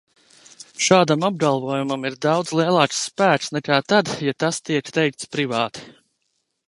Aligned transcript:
Šādam 0.85 1.25
apgalvojumam 1.27 2.07
ir 2.11 2.17
daudz 2.27 2.53
lielāks 2.61 3.03
spēks 3.09 3.53
nekā 3.59 3.77
tad, 3.93 4.11
ja 4.29 4.35
tas 4.45 4.61
tiek 4.71 4.91
teikts 5.01 5.31
privāti. 5.37 5.85